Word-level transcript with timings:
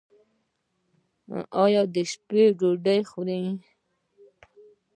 ایا 1.63 1.81
د 1.93 1.95
شپې 2.11 2.43
ډوډۍ 2.59 3.01
خورئ؟ 3.09 3.45